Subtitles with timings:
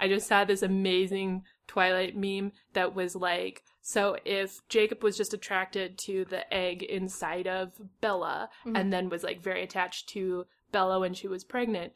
[0.00, 5.34] I just saw this amazing Twilight meme that was like, so if Jacob was just
[5.34, 8.76] attracted to the egg inside of Bella mm-hmm.
[8.76, 11.92] and then was like very attached to Bella when she was pregnant,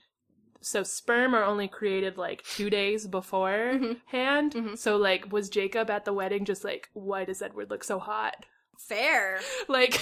[0.60, 3.98] so sperm are only created like two days beforehand.
[4.12, 4.58] Mm-hmm.
[4.58, 4.74] Mm-hmm.
[4.74, 8.46] So like, was Jacob at the wedding just like, why does Edward look so hot?
[8.78, 9.40] Fair.
[9.68, 10.00] Like,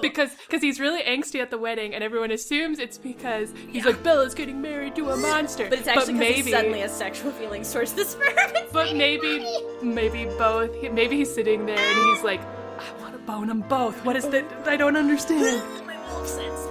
[0.00, 4.02] because because he's really angsty at the wedding, and everyone assumes it's because he's like
[4.02, 5.68] Bella's getting married to a monster.
[5.68, 8.32] But it's actually because maybe, he suddenly has sexual feelings towards the sperm.
[8.72, 9.86] But maybe happy.
[9.86, 10.70] maybe both.
[10.92, 14.02] Maybe he's sitting there and he's like, I want to bone them both.
[14.04, 14.44] What is that?
[14.66, 15.62] I don't understand.
[15.86, 16.68] My wolf sense.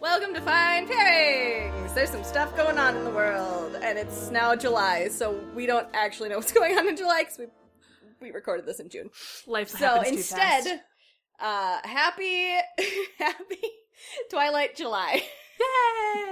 [0.00, 1.94] Welcome to Fine Pairings!
[1.94, 5.88] There's some stuff going on in the world, and it's now July, so we don't
[5.94, 7.46] actually know what's going on in July because we,
[8.20, 9.10] we recorded this in June.
[9.46, 10.82] Life So instead.
[11.40, 12.56] Uh, happy,
[13.18, 13.62] happy
[14.30, 15.22] Twilight July.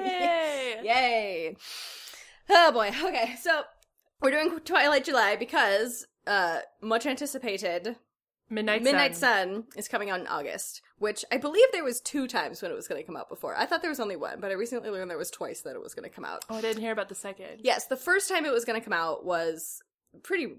[0.05, 0.81] Yay!
[0.85, 1.57] Yay!
[2.51, 2.91] Oh boy.
[3.05, 3.63] Okay, so
[4.21, 7.97] we're doing Twilight July because uh, much anticipated
[8.51, 9.49] Midnight, Midnight Sun.
[9.49, 12.75] Sun is coming out in August, which I believe there was two times when it
[12.75, 13.57] was going to come out before.
[13.57, 15.83] I thought there was only one, but I recently learned there was twice that it
[15.83, 16.45] was going to come out.
[16.51, 17.61] Oh, I didn't hear about the second.
[17.63, 19.81] Yes, the first time it was going to come out was
[20.23, 20.57] pretty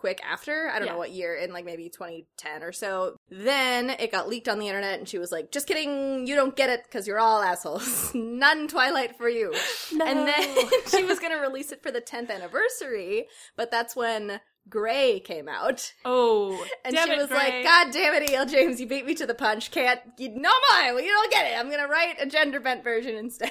[0.00, 0.68] quick after.
[0.68, 0.92] I don't Yeah.
[0.94, 3.16] know what year, in like maybe 2010 or so.
[3.28, 6.56] Then it got leaked on the internet, and she was like, "Just kidding, you don't
[6.56, 8.12] get it because you're all assholes.
[8.14, 9.54] None Twilight for you."
[10.02, 10.56] And then
[10.90, 15.48] she was going to release it for the 10th anniversary, but that's when Grey came
[15.48, 15.92] out.
[16.04, 16.52] Oh,
[16.84, 17.36] And she it, was Grey.
[17.38, 18.46] like, God damn it, E.L.
[18.46, 19.70] James, you beat me to the punch.
[19.70, 20.94] Can't, you, no more.
[20.94, 21.58] Well, you don't get it.
[21.58, 23.50] I'm going to write a gender bent version instead.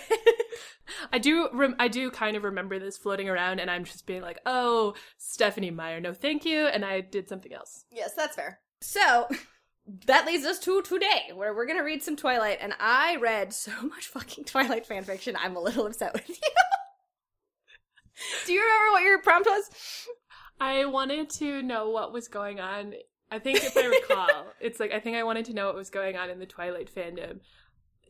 [1.12, 1.50] I do.
[1.54, 4.96] Rem- I do kind of remember this floating around, and I'm just being like, "Oh,
[5.18, 7.86] Stephenie Meyer, no, thank you," and I did something else.
[7.92, 8.60] yes, that's fair.
[8.82, 9.28] So,
[10.08, 12.58] that leads us to today, where we're going to read some Twilight.
[12.62, 16.36] And I read so much fucking Twilight fanfiction, I'm a little upset with you.
[18.48, 19.70] Do you remember what your prompt was?
[20.60, 22.94] I wanted to know what was going on.
[23.32, 25.90] I think if I recall, it's like I think I wanted to know what was
[25.90, 27.40] going on in the Twilight fandom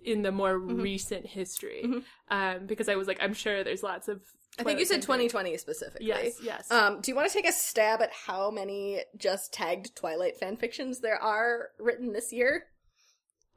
[0.04, 0.82] in the more Mm-hmm.
[0.82, 1.84] recent history,
[2.30, 4.22] um, because I was like, I'm sure there's lots of.
[4.58, 5.32] I think you said Twilight fandom.
[5.52, 6.08] 2020 specifically.
[6.08, 6.72] Yes, yes.
[6.72, 11.02] Um, do you want to take a stab at how many just tagged Twilight fanfictions
[11.02, 12.64] there are written this year?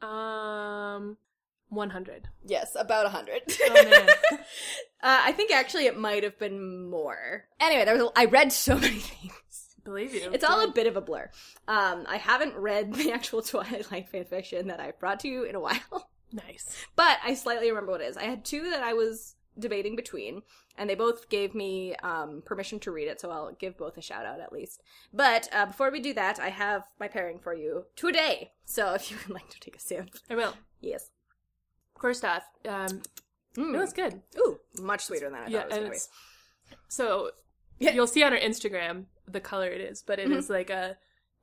[0.01, 1.17] um,
[1.73, 2.29] one hundred.
[2.45, 3.41] Yes, about a hundred.
[3.65, 4.09] Oh man.
[4.33, 4.39] uh,
[5.03, 7.45] I think actually it might have been more.
[7.59, 9.77] Anyway, there was a, I read so many things.
[9.85, 10.31] Believe you.
[10.33, 11.31] It's all a bit of a blur.
[11.67, 15.61] Um, I haven't read the actual Twilight fanfiction that I've brought to you in a
[15.61, 16.87] while, nice.
[16.95, 18.17] but I slightly remember what it is.
[18.17, 20.43] I had two that I was debating between,
[20.79, 24.03] and they both gave me um, permission to read it, so I'll give both a
[24.03, 24.83] shout out at least.
[25.13, 28.53] But uh, before we do that, I have my pairing for you today.
[28.65, 30.55] So if you would like to take a sip, I will.
[30.81, 31.11] yes.
[32.03, 33.01] First off, um,
[33.57, 33.75] Mm.
[33.75, 34.23] it was good.
[34.39, 36.07] Ooh, much sweeter than I yeah, thought it was and going to
[36.71, 36.77] be.
[36.89, 37.31] so
[37.79, 37.89] Yeah.
[37.91, 37.97] Mm-hmm.
[37.97, 40.97] you'll see on our Instagram the color it is, but it is like a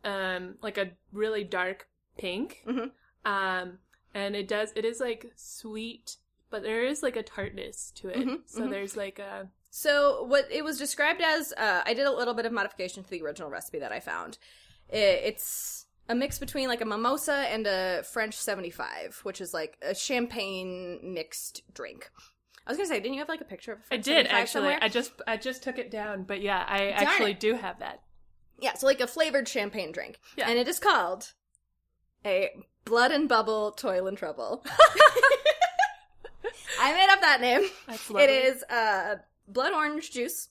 [0.03, 1.87] um like a really dark
[2.17, 2.61] pink.
[2.65, 2.91] Mhm.
[3.25, 3.79] Um
[4.13, 6.17] and it does it is like sweet,
[6.49, 8.17] but there is like a tartness to it.
[8.17, 8.69] Mhm, So mhm.
[8.71, 12.47] there's like a So what it was described as, uh, I did a little bit
[12.47, 14.39] of modification to the original recipe that I found.
[14.91, 19.77] I it's a mix between like a mimosa and a French 75, which is like
[19.81, 22.11] a champagne mixed drink.
[22.67, 24.25] I was gonna say, didn't you have like a picture of a I French did
[24.27, 24.51] 75 actually.
[24.51, 24.79] somewhere?
[24.81, 27.39] I just I just took it down, but yeah, I Darn actually it.
[27.39, 28.01] do have that.
[28.59, 30.19] Yeah, so like a flavored champagne drink.
[30.37, 30.49] Yeah.
[30.49, 31.31] And it is called
[32.25, 32.49] a
[32.83, 34.65] Blood and Bubble Toil and Trouble.
[36.81, 37.61] I made up that name.
[38.19, 39.15] It is uh,
[39.47, 40.49] blood orange juice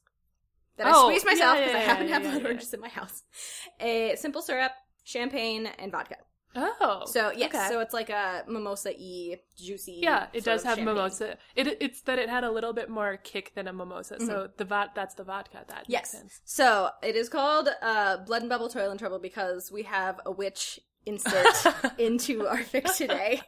[0.77, 2.49] that I Oh, squeezed myself because yeah, I happen to have yeah, blood yeah.
[2.49, 3.23] oranges in my house.
[3.81, 4.73] A simple syrup,
[5.09, 6.17] champagne, and vodka.
[6.57, 7.03] Oh.
[7.07, 7.67] So yes, okay.
[7.69, 10.01] so it's like a mimosa y juicy.
[10.03, 10.95] yeah, it does have champagne.
[10.97, 11.37] mimosa.
[11.55, 14.17] It it's that it had a little bit more kick than a mimosa.
[14.19, 15.93] So the vat that's the vodka that Mm-hmm.
[15.93, 16.01] Yes.
[16.01, 16.41] makes sense.
[16.45, 20.33] So it is called uh, Blood and Bubble Toil and Trouble because we have a
[20.33, 21.47] witch insert
[21.99, 23.41] into our fix today.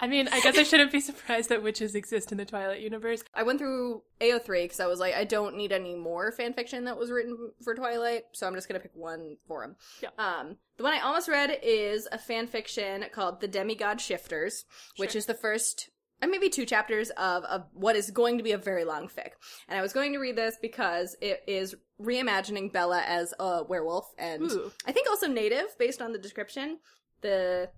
[0.00, 3.22] I mean, I guess I shouldn't be surprised that witches exist in the Twilight universe.
[3.34, 6.84] I went through AO3 because I was like, I don't need any more fan fiction
[6.84, 9.76] that was written for Twilight, so I'm just gonna pick one for him.
[10.02, 10.08] Yeah.
[10.18, 14.64] Um, the one I almost read is a fan fiction called The Demigod Shifters,
[14.96, 15.90] which is the first,
[16.22, 19.32] uh, maybe two chapters of, of what is going to be a very long fic.
[19.68, 24.10] And I was going to read this because it is reimagining Bella as a werewolf,
[24.16, 24.72] and Ooh.
[24.86, 26.78] I think also native based on the description.
[27.20, 27.68] The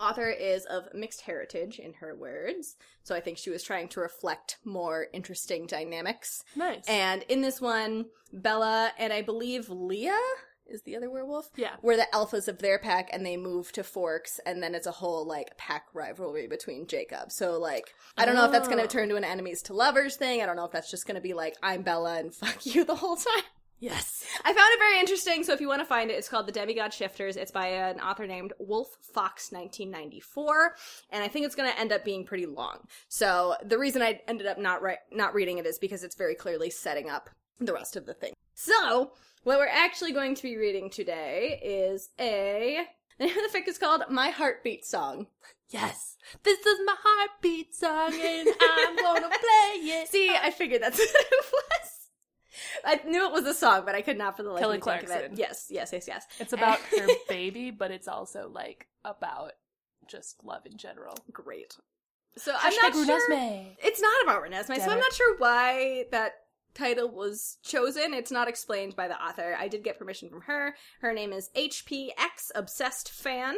[0.00, 4.00] author is of mixed heritage in her words so i think she was trying to
[4.00, 6.84] reflect more interesting dynamics Nice.
[6.88, 10.18] and in this one bella and i believe leah
[10.66, 11.50] is the other werewolf.
[11.56, 11.74] Yeah.
[11.82, 14.92] We're the alphas of their pack and they move to Forks and then it's a
[14.92, 17.32] whole like pack rivalry between Jacob.
[17.32, 18.86] So like I don't know if that's gonna Oh.
[18.86, 20.40] turn to an enemies to lovers thing.
[20.40, 22.94] I don't know if that's just gonna be like I'm Bella and fuck you the
[22.94, 23.42] whole time.
[23.80, 24.24] Yes.
[24.44, 26.52] I found it very interesting, so if you want to find it, it's called The
[26.52, 27.36] Demigod Shifters.
[27.36, 30.74] It's by an author named Wolf Fox 1994,
[31.10, 32.80] and I think it's going to end up being pretty long.
[33.08, 36.34] So the reason I ended up not ri- not reading it is because it's very
[36.34, 38.34] clearly setting up the rest of the thing.
[38.54, 39.12] So
[39.44, 42.80] what we're actually going to be reading today is a
[43.18, 45.26] the name of the fic is called My Heartbeat Song.
[45.70, 46.16] Yes.
[46.42, 50.08] This is my heartbeat song and I'm gonna play it.
[50.08, 51.99] See, I figured that's what it was.
[52.84, 54.86] I knew it was a song, but I could not for the life Kelly of
[54.86, 55.32] me think of it.
[55.36, 56.26] Yes, yes, yes, yes.
[56.38, 59.52] It's about her baby, but it's also like about
[60.08, 61.14] just love in general.
[61.32, 61.76] Great.
[62.36, 63.66] So I'm not Hashtag sure.
[63.82, 66.34] It's not about Renesmee, so I'm not sure why that
[66.74, 68.14] title was chosen.
[68.14, 69.56] It's not explained by the author.
[69.58, 70.76] I did get permission from her.
[71.00, 73.56] Her name is HPX Obsessed Fan.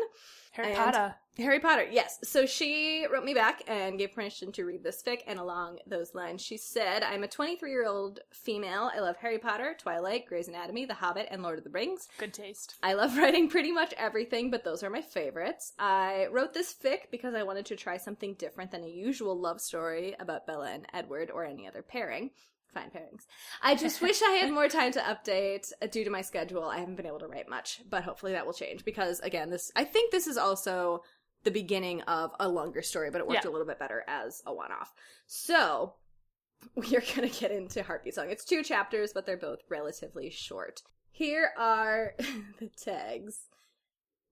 [0.53, 1.15] Harry And- Potter.
[1.39, 2.19] Harry Potter, yes.
[2.25, 6.15] So she wrote me back and gave permission to read this fic, and along those
[6.15, 8.91] lines, she said, I'm a 23 year old female.
[8.95, 12.07] I love Harry Potter, Twilight, Grey's Anatomy, The Hobbit, and Lord of the Rings.
[12.19, 12.75] Good taste.
[12.83, 15.73] I love writing pretty much everything, but those are my favorites.
[15.79, 19.63] I wrote this fic because I wanted to try something different than a usual love
[19.63, 22.31] story about Bella and Edward or any other pairing.
[22.75, 23.27] Fine pairings.
[23.63, 26.65] I just wish I had more time to update uh, due to my schedule.
[26.65, 29.71] I haven't been able to write much, but hopefully that will change because again, this
[29.77, 31.03] I think this is also
[31.45, 33.51] the beginning of a longer story, but it worked Yeah.
[33.51, 34.93] a little bit better as a one-off.
[35.27, 35.95] So,
[36.77, 38.31] we are going to get into Heartbeat Song.
[38.31, 40.81] It's two chapters, but they're both relatively short.
[41.11, 42.15] Here are
[42.59, 43.41] the tags.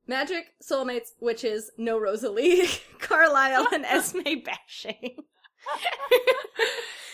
[0.06, 2.68] Magic, soulmates, witches, no Rosalie,
[3.00, 5.16] Carlisle, and Esme bashing.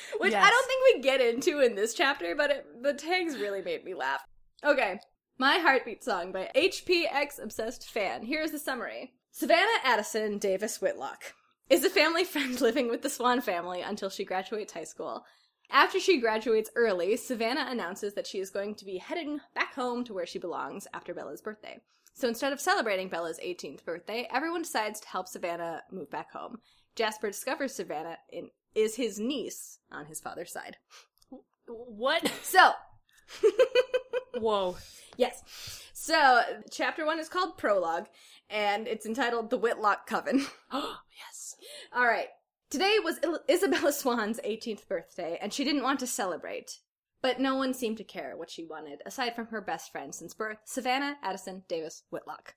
[0.18, 3.62] Which I don't think we get into in this chapter, but it, the tags really
[3.62, 4.24] made me laugh.
[4.64, 4.98] Okay.
[5.38, 8.24] My Heartbeat Song by HPX Obsessed Fan.
[8.24, 9.12] Here's the summary.
[9.30, 11.34] Savannah Addison Davis Whitlock
[11.68, 15.24] is a family friend living with the Swan family until she graduates high school.
[15.70, 20.04] After she graduates early, Savannah announces that she is going to be heading back home
[20.04, 21.78] to where she belongs after Bella's birthday.
[22.14, 26.58] So instead of celebrating Bella's 18th birthday, everyone decides to help Savannah move back home.
[26.94, 30.76] Jasper discovers Savannah in, is his niece on his father's side.
[31.66, 32.30] What?
[32.42, 32.72] So,
[34.38, 34.76] Whoa.
[35.16, 35.42] yes.
[35.94, 36.40] So,
[36.70, 38.06] chapter one is called Prologue,
[38.48, 40.46] and it's entitled The Whitlock Coven.
[40.70, 40.96] Oh,
[41.26, 41.56] yes.
[41.92, 42.28] All right.
[42.70, 46.78] Today was Il- Isabella Swan's 18th birthday, and she didn't want to celebrate.
[47.22, 50.34] But no one seemed to care what she wanted, aside from her best friend since
[50.34, 52.54] birth, Savannah Addison Davis Whitlock.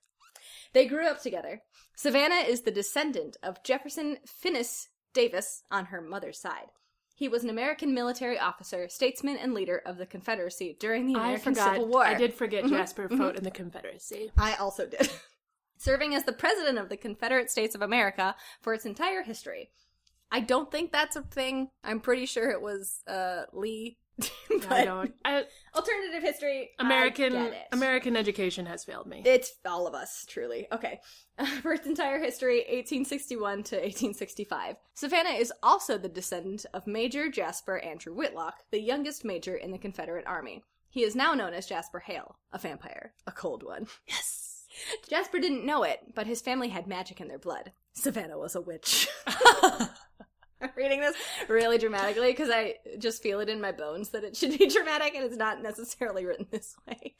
[0.72, 1.62] They grew up together.
[1.96, 6.70] Savannah is the descendant of Jefferson Finis Davis on her mother's side.
[7.14, 11.54] He was an American military officer, statesman, and leader of the Confederacy during the American.
[11.54, 12.04] Civil War.
[12.06, 14.32] I did forget Mhm, Jasper fought in the Confederacy.
[14.38, 15.10] I also did.
[15.76, 19.70] Serving as the president of the Confederate States of America for its entire history.
[20.30, 21.70] I don't think that's a thing.
[21.82, 23.98] I'm pretty sure it was uh, Lee.
[24.48, 25.14] but I don't.
[25.24, 25.44] I,
[25.74, 26.70] Alternative history.
[26.78, 27.68] I American get it.
[27.72, 29.22] American education has failed me.
[29.24, 30.66] It's all of us, truly.
[30.70, 31.00] Okay.
[31.62, 34.76] For its entire history, 1861 to 1865.
[34.94, 39.78] Savannah is also the descendant of Major Jasper Andrew Whitlock, the youngest major in the
[39.78, 40.62] Confederate Army.
[40.90, 43.86] He is now known as Jasper Hale, a vampire, a cold one.
[44.06, 44.66] yes.
[45.08, 47.72] Jasper didn't know it, but his family had magic in their blood.
[47.92, 49.08] Savannah was a witch.
[50.60, 51.16] I'm reading this
[51.48, 55.14] really dramatically because I just feel it in my bones that it should be dramatic
[55.14, 57.14] and it's not necessarily written this way.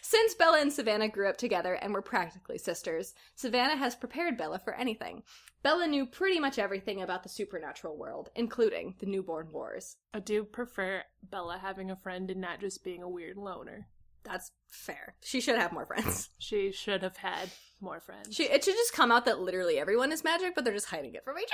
[0.00, 4.58] Since Bella and Savannah grew up together and were practically sisters, Savannah has prepared Bella
[4.58, 5.22] for anything.
[5.62, 9.96] Bella knew pretty much everything about the supernatural world, including the newborn wars.
[10.14, 13.88] I do prefer Bella having a friend and not just being a weird loner.
[14.24, 15.14] That's fair.
[15.22, 16.30] She should have more friends.
[16.38, 17.50] She should have had
[17.80, 18.34] more friends.
[18.34, 21.14] She, it should just come out that literally everyone is magic, but they're just hiding
[21.14, 21.50] it from each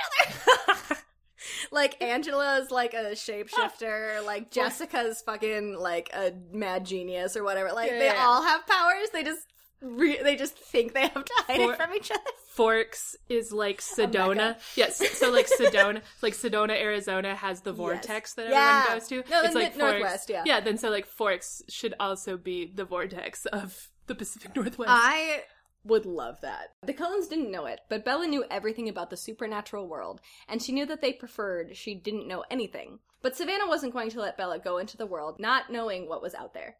[0.89, 0.97] other.
[1.71, 7.71] like Angela's like a shapeshifter, like Jessica's fucking like a mad genius or whatever.
[7.73, 9.09] Like Yeah, they yeah, all have powers.
[9.11, 9.47] They just
[9.81, 12.21] re- they just think they have to hide For- it from each other.
[12.55, 14.55] Forks is like Sedona.
[14.77, 18.83] Yes, so like Sedona, like Sedona, Arizona has the vortex that Yeah.
[18.85, 19.15] everyone goes to.
[19.29, 20.43] No, it's the like mid- Northwest, yeah.
[20.45, 24.89] Yeah, then so like Forks should also be the vortex of the Pacific Northwest.
[24.89, 25.43] I
[25.85, 26.73] would love that.
[26.83, 30.71] The Cullens didn't know it, but Bella knew everything about the supernatural world, and she
[30.71, 32.99] knew that they preferred she didn't know anything.
[33.21, 36.35] But Savannah wasn't going to let Bella go into the world not knowing what was
[36.35, 36.77] out there.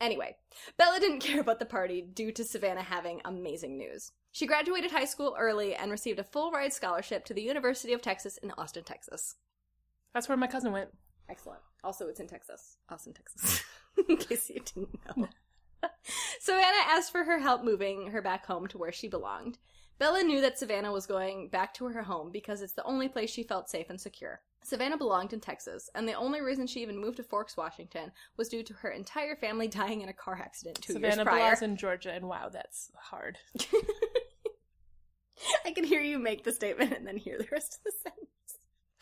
[0.00, 0.36] Anyway,
[0.76, 4.12] Bella didn't care about the party due to Savannah having amazing news.
[4.32, 8.02] She graduated high school early and received a full ride scholarship to the University of
[8.02, 9.36] Texas in Austin, Texas.
[10.12, 10.90] That's where my cousin went.
[11.28, 11.60] Excellent.
[11.82, 12.76] Also, it's in Texas.
[12.90, 13.62] Austin, Texas.
[14.08, 15.28] in case you didn't know.
[16.40, 19.58] Savannah asked for her help moving her back home to where she belonged.
[19.98, 23.30] Bella knew that Savannah was going back to her home because it's the only place
[23.30, 24.42] she felt safe and secure.
[24.62, 28.48] Savannah belonged in Texas, and the only reason she even moved to Forks, Washington, was
[28.48, 31.26] due to her entire family dying in a car accident two Savannah years prior.
[31.26, 33.38] Savannah belongs in Georgia, and wow, that's hard.
[35.64, 38.25] I can hear you make the statement and then hear the rest of the sentence.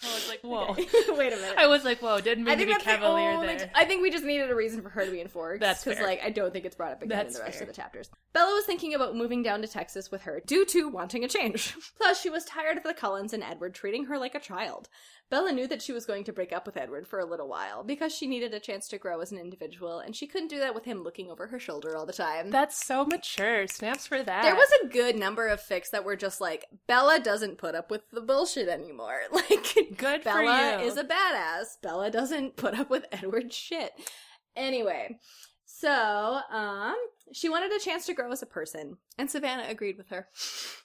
[0.06, 0.68] I was like, whoa.
[0.70, 0.84] Okay.
[1.10, 1.54] Wait a minute.
[1.56, 3.46] I was like, whoa, didn't mean I to think be that's the cavalier only.
[3.56, 3.70] there.
[3.74, 5.60] I think we just needed a reason for her to be in Forks.
[5.60, 7.62] That's because, like, I don't think it's brought up again That's in the rest fair.
[7.68, 8.10] of the chapters.
[8.32, 11.74] Bella was thinking about moving down to Texas with her due to wanting a change.
[11.96, 14.88] Plus, she was tired of the Cullens and Edward treating her like a child.
[15.30, 17.82] Bella knew that she was going to break up with Edward for a little while
[17.82, 20.74] because she needed a chance to grow as an individual, and she couldn't do that
[20.74, 22.50] with him looking over her shoulder all the time.
[22.50, 23.66] That's so mature.
[23.66, 24.42] Snaps for that.
[24.42, 27.90] There was a good number of fics that were just like Bella doesn't put up
[27.90, 29.20] with the bullshit anymore.
[29.34, 31.80] Like good Bella is a badass.
[31.82, 33.92] Bella doesn't put up with Edward's shit.
[34.56, 35.18] Anyway,
[35.64, 36.96] so um
[37.32, 40.28] she wanted a chance to grow as a person, and Savannah agreed with her.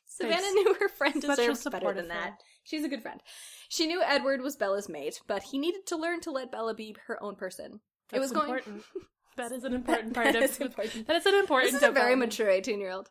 [0.07, 0.53] Savannah Nice.
[0.53, 2.21] knew her friend deserved better than that.
[2.21, 2.35] friend.
[2.63, 3.21] She's a good friend.
[3.69, 6.95] She knew Edward was Bella's mate, but he needed to learn to let Bella be
[7.07, 7.79] her own person.
[8.09, 8.83] That's it was going important.
[9.37, 11.07] that is an important That part of is important.
[11.07, 11.73] That is an important.
[11.73, 13.09] This is a very mature 18 year old.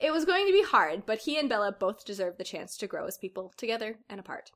[0.00, 2.86] It was going to be hard, but he and Bella both deserved the chance to
[2.86, 4.50] grow as people together and apart.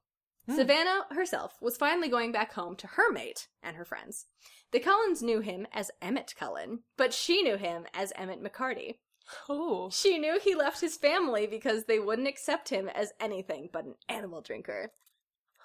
[0.48, 0.56] Hmm.
[0.56, 4.26] Savannah herself was finally going back home to her mate and her friends.
[4.72, 8.94] The Cullens knew him as Emmett Cullen, but she knew him as Emmett McCarty.
[9.48, 13.84] Oh, She knew he left his family because they wouldn't accept him as anything but
[13.84, 14.92] an animal drinker.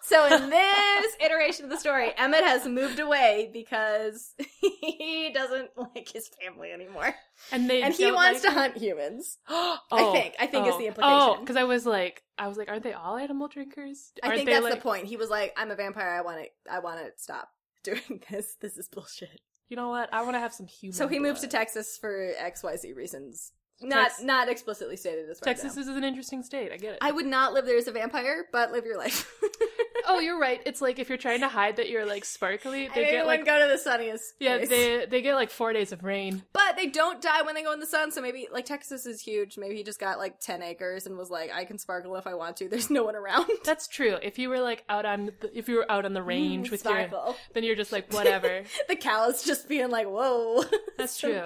[0.06, 6.10] So in this iteration of the story, Emmett has moved away because he doesn't like
[6.12, 7.16] his family anymore.
[7.52, 9.38] and they And he wants like- to hunt humans.
[9.50, 11.20] oh, I think- I think is oh, the oh, implication.
[11.20, 14.12] Oh, because I was like, I was like, aren't they all animal drinkers?
[14.22, 15.06] I Aren't think they that's like, the point.
[15.06, 16.10] He was like, "I'm a vampire.
[16.10, 16.72] I want to.
[16.74, 17.50] I want to stop
[17.84, 18.56] doing this.
[18.60, 20.12] This is bullshit." You know what?
[20.14, 20.94] I want to have some human.
[20.96, 21.48] So he moves to.
[21.48, 23.52] Texas for X Y Z reasons.
[23.84, 26.72] Not Tex- not explicitly stated as Texas is an interesting state.
[26.72, 26.98] I get it.
[27.02, 29.32] I would not live there as a vampire, but live your life.
[30.08, 30.62] oh, you're right.
[30.66, 33.60] It's like if you're trying to hide that you're like sparkly, they get like go
[33.60, 34.34] to the sunniest.
[34.40, 34.70] yeah, place.
[34.70, 36.44] they they get like four days of rain.
[36.54, 39.22] But they don't die when they go in the sun, so maybe like Texas is
[39.22, 39.58] huge.
[39.58, 42.34] Maybe he just got like ten acres and was like, I can sparkle if I
[42.34, 42.70] want to.
[42.74, 43.50] There's no one around.
[43.64, 44.18] That's true.
[44.22, 46.72] If you were like out on the, if you were out on the range mm,
[46.72, 48.64] with your, then you're just like whatever.
[48.88, 50.64] the cows just being like, whoa.
[50.98, 51.42] That's true.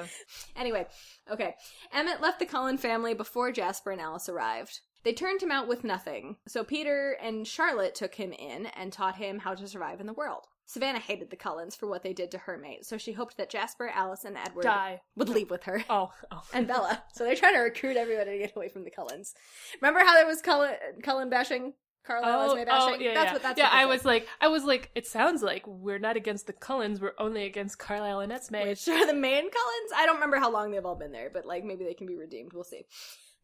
[0.55, 0.87] Anyway,
[1.31, 1.55] okay.
[1.93, 4.81] Emmett left the Cullen family before Jasper and Alice arrived.
[5.03, 9.15] They turned him out with nothing, so Peter and Charlotte took him in and taught
[9.15, 10.43] him how to survive in the world.
[10.65, 13.49] Savannah hated the Cullens for what they did to her mate, so she hoped that
[13.49, 14.99] Jasper, Alice, and Edward Die.
[15.15, 15.85] would leave with her.
[15.89, 16.43] Oh, oh.
[16.53, 17.01] And Bella.
[17.13, 19.33] So they're trying to recruit everybody to get away from the Cullens.
[19.81, 21.75] Remember how there was Cullen, Cullen bashing?
[22.07, 23.01] Carlisle Oh, oh, bashing?
[23.01, 23.33] yeah, that's yeah.
[23.33, 23.65] what that's yeah.
[23.65, 27.01] what I was like, I was like, it sounds like we're not against the Cullens,
[27.01, 28.55] we're only against Carlisle and Esme.
[28.55, 29.91] Which are the main Cullens?
[29.95, 32.15] I don't remember how long they've all been there, but like maybe they can be
[32.15, 32.53] redeemed.
[32.53, 32.85] We'll see.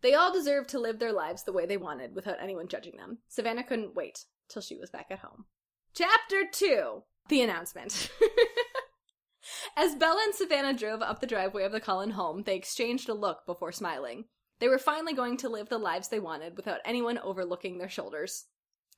[0.02, 3.20] They all deserve to live their lives the way they wanted without anyone judging them.
[3.30, 5.46] Savannah couldn't wait till she was back at home.
[5.94, 8.10] Chapter 2 The Announcement.
[9.78, 13.14] As Bella and Savannah drove up the driveway of the Cullen home, they exchanged a
[13.14, 14.26] look before smiling.
[14.60, 18.46] They were finally going to live the lives they wanted without anyone overlooking their shoulders.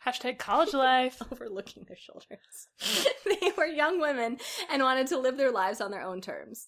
[0.06, 1.22] Hashtag college life.
[1.32, 3.08] overlooking their shoulders.
[3.26, 4.38] they were young women
[4.72, 6.68] and wanted to live their lives on their own terms.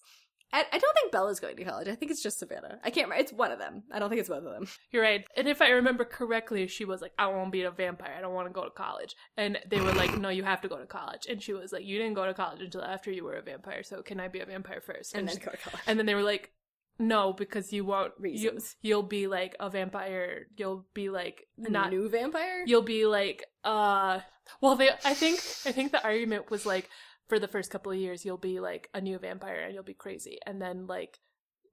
[0.50, 1.88] I, I don't think Bella's going to college.
[1.88, 2.78] I think it's just Savannah.
[2.82, 3.22] I can't remember.
[3.22, 3.82] It's one of them.
[3.92, 4.66] I don't think it's both of them.
[4.90, 5.26] You're right.
[5.36, 8.14] And if I remember correctly, she was like, I won't be a vampire.
[8.16, 9.14] I don't want to go to college.
[9.36, 11.26] And they were like, No, you have to go to college.
[11.28, 13.82] And she was like, You didn't go to college until after you were a vampire.
[13.82, 15.14] So can I be a vampire first?
[15.14, 15.82] And then she- go to college.
[15.86, 16.50] and then they were like,
[16.98, 18.12] No, because you won't.
[18.18, 18.76] You, Reasons.
[18.82, 20.46] you'll be like a vampire.
[20.56, 21.90] You'll be like A not.
[21.90, 22.64] new vampire?
[22.66, 24.20] You'll be like uh.
[24.60, 24.90] Well, they.
[25.04, 25.38] I think.
[25.66, 26.88] I think the argument was like.
[27.28, 29.92] For the first couple of years, you'll be like a new vampire and you'll be
[29.92, 31.18] crazy, and then like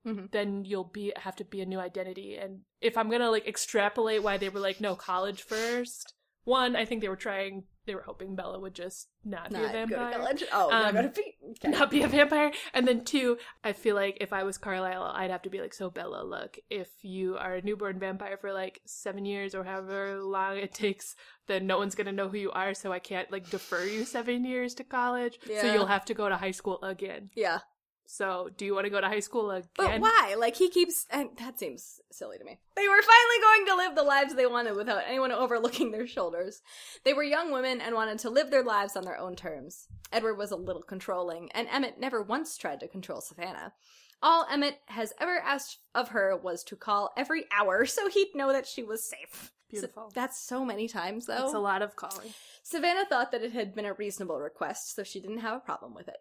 [0.06, 0.30] Mhm.
[0.32, 2.36] then you'll be have to be a new identity.
[2.36, 6.14] And if I'm gonna like extrapolate why they were like no college first,
[6.46, 9.62] one I think they were trying they were hoping Bella would just not, be a
[9.62, 10.44] Not go vampire, to college?
[10.52, 11.36] Oh, not Um, go to be.
[11.52, 11.70] Okay.
[11.70, 12.52] not be a vampire.
[12.74, 15.74] And then two, I feel like if I was Carlisle, I'd have to be like,
[15.74, 20.20] so Bella, look, if you are a newborn vampire for like seven years or however
[20.20, 21.16] long it takes,
[21.48, 22.74] then no one's gonna know who you are.
[22.74, 25.38] So I can't like defer you seven years to college.
[25.62, 27.30] So you'll have to go to high school again.
[27.36, 27.60] Yeah.
[28.08, 29.68] So do you want to go to high school again?
[29.76, 30.36] But why?
[30.38, 31.06] Like, he keeps.
[31.10, 32.60] And that seems silly to me.
[32.76, 36.62] They were finally going to live the lives they wanted without anyone overlooking their shoulders.
[37.04, 39.88] They were young women and wanted to live their lives on their own terms.
[40.12, 43.74] Edward was a little controlling, and Emmett never once tried to control Savannah.
[44.22, 48.52] All Emmett has ever asked of her was to call every hour so he'd know
[48.54, 49.52] that she was safe.
[49.70, 50.10] Beautiful.
[50.10, 51.44] So- that's so many times, though.
[51.46, 52.34] It's a lot of calling.
[52.64, 55.94] Savannah thought that it had been a reasonable request, so she didn't have a problem
[55.94, 56.18] with it.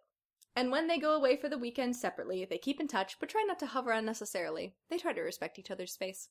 [0.56, 3.44] And when they go away for the weekend separately, they keep in touch but try
[3.46, 4.74] not to hover unnecessarily.
[4.88, 6.28] They try to respect each other's space.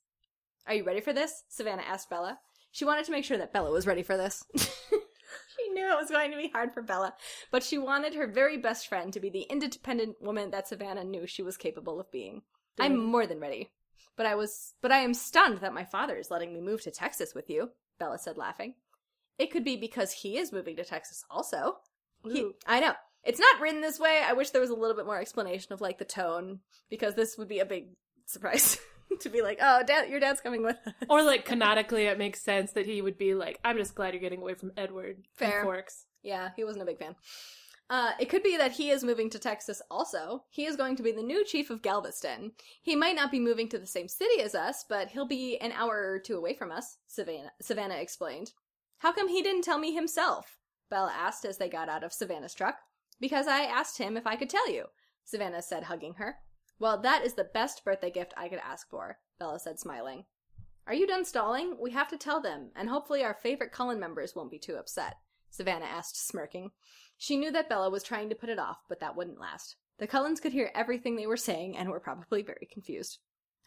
[0.65, 1.43] Are you ready for this?
[1.49, 2.39] Savannah asked Bella.
[2.71, 4.45] She wanted to make sure that Bella was ready for this.
[4.55, 7.13] she knew it was going to be hard for Bella,
[7.51, 11.27] but she wanted her very best friend to be the independent woman that Savannah knew
[11.27, 12.41] she was capable of being.
[12.79, 13.71] I'm more than ready.
[14.15, 16.91] But I was but I am stunned that my father is letting me move to
[16.91, 18.75] Texas with you, Bella said laughing.
[19.37, 21.77] It could be because he is moving to Texas also.
[22.23, 22.93] He, I know.
[23.23, 24.21] It's not written this way.
[24.25, 27.37] I wish there was a little bit more explanation of like the tone because this
[27.37, 27.87] would be a big
[28.25, 28.77] surprise
[29.19, 32.41] to be like, "Oh, dad, your dad's coming with us." Or like canonically, it makes
[32.41, 35.63] sense that he would be like, "I'm just glad you're getting away from Edward." Fair.
[35.63, 36.05] Forks.
[36.21, 37.15] Yeah, he wasn't a big fan.
[37.89, 40.43] Uh, it could be that he is moving to Texas also.
[40.49, 42.53] He is going to be the new chief of Galveston.
[42.81, 45.73] He might not be moving to the same city as us, but he'll be an
[45.73, 48.53] hour or two away from us, Savannah, Savannah explained.
[48.99, 50.57] How come he didn't tell me himself?
[50.89, 52.77] Bella asked as they got out of Savannah's truck.
[53.23, 54.87] Because I asked him if I could tell you,
[55.23, 56.39] Savannah said, hugging her.
[56.77, 60.25] Well, that is the best birthday gift I could ask for, Bella said, smiling.
[60.87, 61.77] Are you done stalling?
[61.79, 65.13] We have to tell them, and hopefully our favorite Cullen members won't be too upset,
[65.49, 66.71] Savannah asked, smirking.
[67.17, 69.77] She knew that Bella was trying to put it off, but that wouldn't last.
[69.99, 73.19] The Cullens could hear everything they were saying and were probably very confused.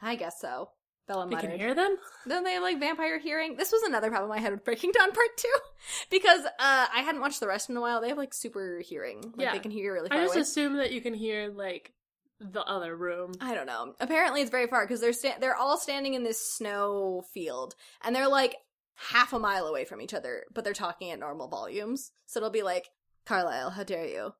[0.02, 0.72] I guess so,
[1.06, 1.96] Bella You can hear them.
[2.28, 3.56] Don't they have like vampire hearing?
[3.56, 5.48] This was another problem I had with Breaking Dawn Part 2.
[6.10, 8.00] Because uh, I hadn't watched the rest in a while.
[8.00, 9.20] They have like super hearing.
[9.22, 9.52] Like Yeah.
[9.52, 10.42] they can hear really far I just away.
[10.42, 11.92] assume that you can hear like
[12.40, 13.32] the other room.
[13.40, 13.94] I don't know.
[14.00, 18.14] Apparently, it's very far because they're sta- they're all standing in this snow field, and
[18.14, 18.56] they're like
[18.94, 22.10] half a mile away from each other, but they're talking at normal volumes.
[22.26, 22.88] So it'll be like,
[23.26, 24.34] "Carlisle, how dare you?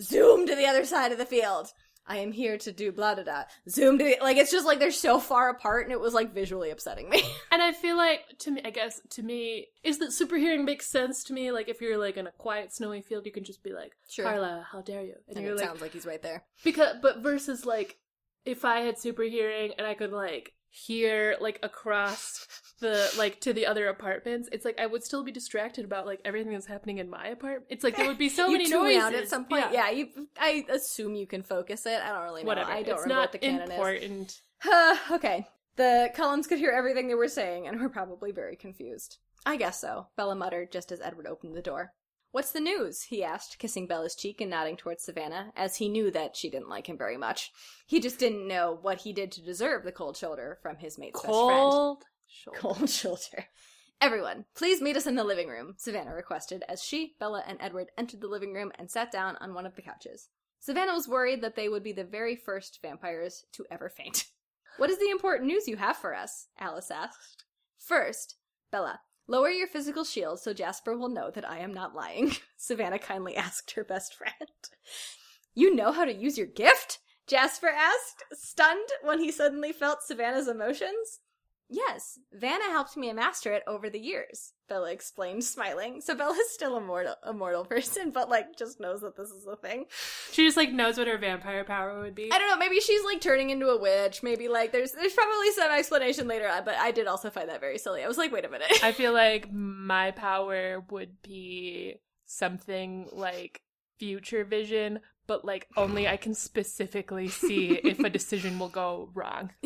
[0.00, 1.68] Zoom to the other side of the field.
[2.06, 3.42] I am here to do blah da da.
[3.68, 4.36] Zoom to like.
[4.36, 7.22] It's just like they're so far apart, and it was like visually upsetting me.
[7.52, 10.86] And I feel like to me, I guess to me, is that super hearing makes
[10.86, 11.52] sense to me.
[11.52, 14.24] Like if you're like in a quiet, snowy field, you can just be like, Sure.
[14.24, 16.44] "Carla, how dare you?" And, and it like, sounds like he's right there.
[16.64, 17.98] because but versus like
[18.44, 22.48] if I had super hearing and I could like hear like across
[22.80, 26.20] the like to the other apartments, it's like I would still be distracted about like
[26.24, 27.66] everything that's happening in my apartment.
[27.68, 29.66] It's like there would be so many noises out at some point.
[29.72, 30.08] Yeah, you.
[30.40, 32.00] I assume you can focus it.
[32.02, 32.48] I don't really know.
[32.48, 32.70] whatever.
[32.70, 33.70] I don't it's remember not what the canon is.
[33.70, 34.40] important.
[35.12, 35.46] okay.
[35.76, 39.18] The Cullens could hear everything they were saying and were probably very confused.
[39.44, 41.92] I guess so, Bella muttered just as Edward opened the door.
[42.32, 43.02] What's the news?
[43.02, 46.70] he asked, kissing Bella's cheek and nodding towards Savannah, as he knew that she didn't
[46.70, 47.52] like him very much.
[47.86, 51.20] He just didn't know what he did to deserve the cold shoulder from his mate's
[51.20, 51.50] best friend.
[51.50, 52.04] Cold.
[52.26, 52.58] shoulder.
[52.58, 53.46] Cold shoulder.
[54.00, 57.90] Everyone, please meet us in the living room, Savannah requested as she, Bella, and Edward
[57.98, 60.28] entered the living room and sat down on one of the couches.
[60.58, 64.24] Savannah was worried that they would be the very first vampires to ever faint.
[64.78, 66.46] What is the important news you have for us?
[66.58, 67.44] Alice asked.
[67.76, 68.36] First,
[68.70, 69.00] Bella,
[69.32, 73.34] lower your physical shield so Jasper will know that I am not lying, Savannah kindly
[73.34, 74.34] asked her best friend.
[75.54, 76.98] You know how to use your gift?
[77.26, 81.20] Jasper asked, stunned when he suddenly felt Savannah's emotions.
[81.74, 86.02] Yes, Vanna helped me master it over the years, Bella explained, smiling.
[86.02, 89.46] So Bella's still a mortal, a mortal person, but like just knows that this is
[89.46, 89.86] a thing.
[90.32, 92.30] She just like knows what her vampire power would be.
[92.30, 92.58] I don't know.
[92.58, 94.22] Maybe she's like turning into a witch.
[94.22, 97.60] Maybe like there's there's probably some explanation later on, but I did also find that
[97.60, 98.04] very silly.
[98.04, 98.68] I was like, wait a minute.
[98.82, 101.94] I feel like my power would be
[102.26, 103.62] something like
[103.98, 105.00] future vision,
[105.32, 109.48] but like only I can specifically see if a decision will go wrong.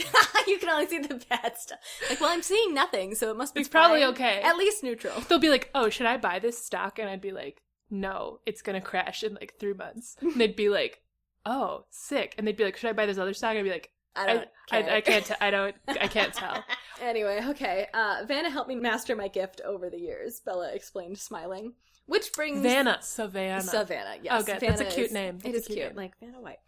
[0.47, 1.81] you can only see the bad stuff.
[2.09, 4.41] Like, well, I'm seeing nothing, so it must be It's probably okay.
[4.43, 5.21] At least neutral.
[5.23, 8.63] They'll be like, "Oh, should I buy this stock?" And I'd be like, "No, it's
[8.63, 11.03] gonna crash in like three months." And they'd be like,
[11.45, 13.71] "Oh, sick," and they'd be like, "Should I buy this other stock?" And I'd be
[13.71, 14.49] like, I "I, don't.
[14.71, 14.95] I, care.
[14.95, 15.27] I can't.
[15.27, 15.75] T- I don't.
[15.89, 16.63] I can't tell."
[17.03, 17.89] Anyway, okay.
[17.93, 20.41] Uh, Vanna helped me master my gift over the years.
[20.47, 21.73] Bella explained, smiling.
[22.07, 23.61] Which brings Vanna, Savannah.
[23.63, 24.33] Savannah, yes.
[24.33, 24.61] Oh, good.
[24.61, 25.37] Savannah That's a cute is- name.
[25.37, 26.59] It That's a is cute like Vanna White.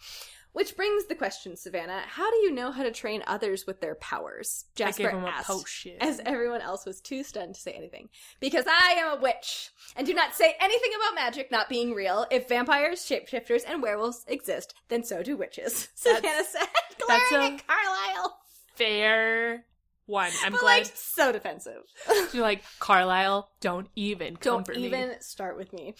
[0.54, 3.94] Which brings the question, Savannah: How do you know how to train others with their
[3.94, 4.64] powers?
[4.74, 5.96] Jasper gave him a asked, potion.
[6.00, 8.08] as everyone else was too stunned to say anything.
[8.40, 12.26] Because I am a witch, and do not say anything about magic not being real.
[12.32, 15.88] If vampires, shapeshifters, and werewolves exist, then so do witches.
[15.94, 16.66] Savannah said,
[17.06, 18.38] that's glaring a- at Carlisle.
[18.74, 19.64] Fair
[20.08, 20.30] one.
[20.44, 21.82] I'm But glad like so defensive.
[22.32, 23.50] you're like Carlisle.
[23.60, 25.14] Don't even Don't even me.
[25.20, 25.94] start with me.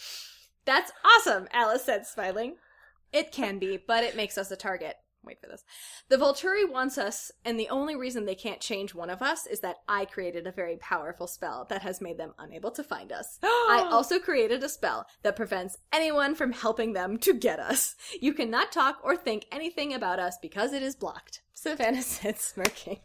[0.64, 2.57] That's awesome, Alice said, smiling.
[3.12, 4.97] It can be, but it makes us a target.
[5.25, 5.64] Wait for this.
[6.09, 9.61] The Volturi wants us, and the only reason they can't change one of us is
[9.61, 13.38] that I created a very powerful spell that has made them unable to find us.
[13.42, 17.97] I also created a spell that prevents anyone from helping them to get us.
[18.21, 21.42] You cannot talk or think anything about us because it is blocked.
[21.53, 23.01] Savannah said, smirking.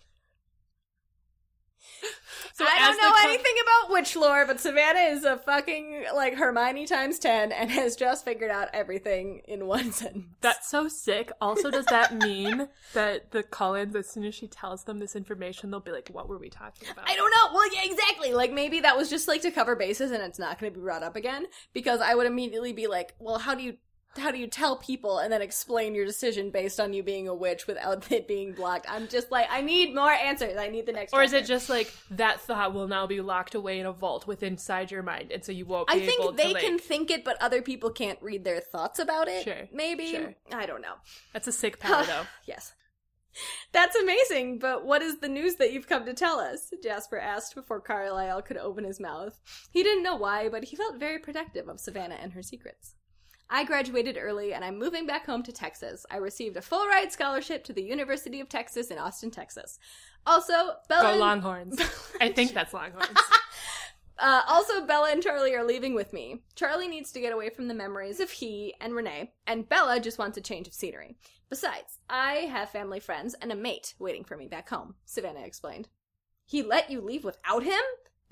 [2.56, 6.36] So I don't know co- anything about witch lore, but Savannah is a fucking like
[6.36, 10.26] Hermione times ten and has just figured out everything in one sentence.
[10.42, 11.32] That's so sick.
[11.42, 15.72] Also, does that mean that the Cullens, as soon as she tells them this information,
[15.72, 17.54] they'll be like, "What were we talking about?" I don't know.
[17.54, 18.34] Well, yeah, exactly.
[18.34, 20.84] Like maybe that was just like to cover bases, and it's not going to be
[20.84, 23.78] brought up again because I would immediately be like, "Well, how do you
[24.18, 27.34] how do you tell people and then explain your decision based on you being a
[27.36, 30.58] witch without it being blocked?" I'm just like, I need more answers.
[30.58, 31.14] I need the next.
[31.14, 34.28] Or is it just like that thought will now be locked away in a vault
[34.28, 36.64] with inside your mind, and so you won't be I think they to like.
[36.64, 39.44] can think it, but other people can't read their thoughts about it.
[39.44, 40.12] Sure, Maybe.
[40.12, 40.36] sure.
[40.52, 40.96] I don't know.
[41.34, 42.24] That's a sick power, though.
[42.46, 42.74] Yes.
[43.72, 46.72] That's amazing, but what is the news that you've come to tell us?
[46.84, 49.40] Jasper asked before Carlisle could open his mouth.
[49.72, 52.94] He didn't know why, but he felt very protective of Savannah and her secrets.
[53.54, 56.08] I graduated early and I'm moving back home to Texas.
[56.10, 59.78] I received a full ride scholarship to the University of Texas in Austin, Texas.
[60.26, 60.54] Also,
[60.90, 61.14] Bella.
[61.14, 61.80] Go Longhorns.
[62.20, 63.08] I think that's Longhorns.
[64.20, 66.44] Uh, also, Bella and Charlie are leaving with me.
[66.56, 70.20] Charlie needs to get away from the memories of he and Renee, and Bella just
[70.20, 71.18] wants a change of scenery.
[71.50, 75.90] Besides, I have family friends and a mate waiting for me back home, Savannah explained.
[76.46, 77.82] He let you leave without him?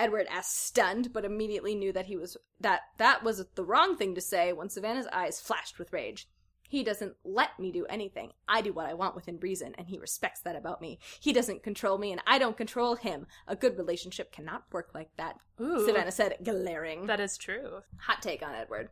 [0.02, 4.16] Edward asked, stunned, but immediately knew that he was that that was the wrong thing
[4.16, 6.28] to say when Savannah's eyes flashed with rage.
[6.68, 8.32] He doesn't let me do anything.
[8.48, 11.00] I do what I want within reason, and he respects that about me.
[11.20, 13.28] He doesn't control me, and I don't control him.
[13.48, 15.36] A good relationship cannot work like that.
[15.60, 17.06] Ooh, Savannah said, glaring.
[17.06, 17.82] that is true.
[18.00, 18.90] Hot take on Edward.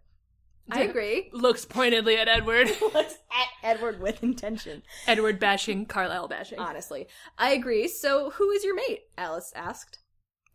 [0.70, 1.32] I agree.
[1.34, 2.68] Looks pointedly at Edward.
[2.82, 4.84] Looks at Edward with intention.
[5.08, 6.60] Edward bashing, Carlisle bashing.
[6.60, 7.08] Honestly.
[7.38, 7.88] I agree.
[7.88, 9.06] So, who is your mate?
[9.18, 10.00] Alice asked.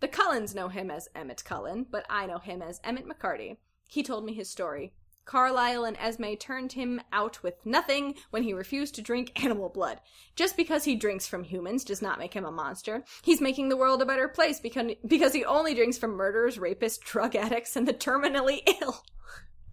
[0.05, 3.57] The Cullens know him as Emmett Cullen, but I know him as Emmett McCarty.
[3.89, 4.93] He told me his story.
[5.25, 10.03] Carlisle and Esme turned him out with nothing when he refused to drink animal blood.
[10.37, 13.03] Just because he drinks from humans does not make him a monster.
[13.23, 17.01] He's making the world a better place because, because he only drinks from murderers, rapists,
[17.01, 19.03] drug addicts, and the terminally ill.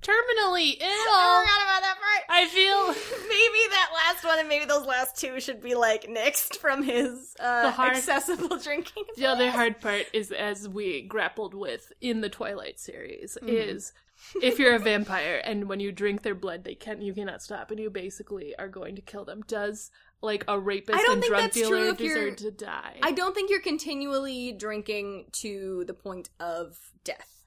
[0.01, 0.87] Terminally ill.
[0.87, 2.23] I forgot about that part.
[2.29, 2.87] I feel
[3.27, 7.35] maybe that last one and maybe those last two should be like nixed from his
[7.39, 9.03] uh, The hard- accessible drinking.
[9.15, 13.93] the other hard part is as we grappled with in the Twilight series is
[14.41, 17.71] if you're a vampire and when you drink their blood they can you cannot stop
[17.71, 19.43] and you basically are going to kill them.
[19.47, 22.97] Does like a rapist I don't and think drug that's true dealer deserve to die?
[23.03, 27.40] I don't think you're continually drinking to the point of death.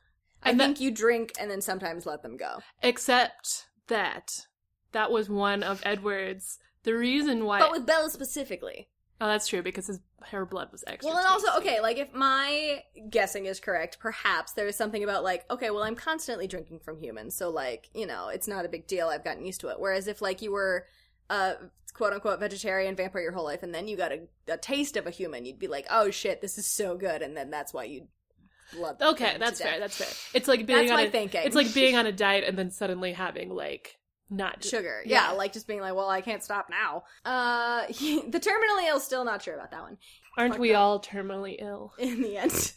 [0.45, 2.59] I And that- think you drink and then sometimes let them go.
[2.83, 4.47] Except that
[4.93, 8.89] that was one of Edward's the reason why But with Bella specifically.
[9.21, 11.11] Oh, that's true because his her blood was extra.
[11.11, 11.61] Well, and also, tasty.
[11.69, 15.83] okay, like if my guessing is correct, perhaps there is something about like, okay, well,
[15.83, 19.09] I'm constantly drinking from humans, so like, you know, it's not a big deal.
[19.09, 19.79] I've gotten used to it.
[19.79, 20.87] Whereas if like you were
[21.31, 21.55] a
[21.95, 25.07] quote unquote vegetarian vampire your whole life, and then you got a, a taste of
[25.07, 27.85] a human, you'd be like, oh shit, this is so good, and then that's why
[27.85, 28.09] you
[28.77, 28.97] love.
[29.01, 29.73] Okay, that's fair.
[29.73, 29.81] death.
[29.81, 30.39] That's fair.
[30.39, 31.43] It's like being That's on my a, thinking.
[31.45, 33.99] It's like being on a diet and then suddenly having like
[34.31, 35.03] not sugar.
[35.05, 35.31] Yeah.
[35.31, 35.37] Yeah.
[35.37, 37.05] like just being like, well, I can't stop now.
[37.25, 39.99] Uh, the terminally ill, still not sure about that one.
[40.37, 41.93] Aren't Fuck we all terminally ill?
[41.99, 42.73] In the end.